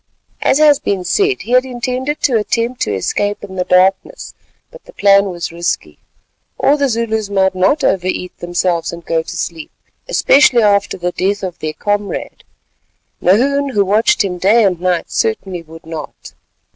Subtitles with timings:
[0.41, 4.33] As has been said, he had intended to attempt to escape in the darkness,
[4.71, 5.99] but the plan was risky.
[6.57, 9.69] All the Zulus might not over eat themselves and go to sleep,
[10.07, 12.43] especially after the death of their comrade;
[13.21, 16.33] Nahoon, who watched him day and night, certainly would not.